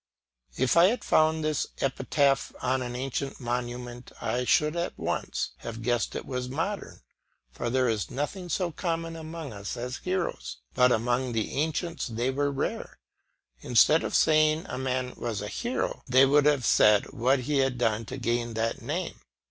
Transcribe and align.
If 0.57 0.75
I 0.77 0.85
had 0.85 1.03
found 1.03 1.43
this 1.43 1.67
epitaph 1.79 2.51
on 2.59 2.81
an 2.81 2.95
ancient 2.95 3.39
monument, 3.39 4.11
I 4.19 4.45
should 4.45 4.75
at 4.75 4.97
once 4.97 5.51
have 5.57 5.83
guessed 5.83 6.15
it 6.15 6.25
was 6.25 6.49
modern; 6.49 7.01
for 7.51 7.69
there 7.69 7.87
is 7.87 8.09
nothing 8.09 8.49
so 8.49 8.71
common 8.71 9.15
among 9.15 9.53
us 9.53 9.77
as 9.77 9.97
heroes, 9.97 10.57
but 10.73 10.91
among 10.91 11.33
the 11.33 11.51
ancients 11.51 12.07
they 12.07 12.31
were 12.31 12.51
rare. 12.51 12.97
Instead 13.59 14.03
of 14.03 14.15
saying 14.15 14.65
a 14.67 14.79
man 14.79 15.13
was 15.17 15.39
a 15.39 15.47
hero, 15.47 16.01
they 16.07 16.25
would 16.25 16.47
have 16.47 16.65
said 16.65 17.13
what 17.13 17.41
he 17.41 17.59
had 17.59 17.77
done 17.77 18.03
to 18.05 18.17
gain 18.17 18.55
that 18.55 18.81
name. 18.81 19.21